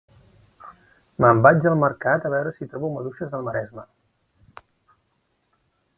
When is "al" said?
1.71-1.77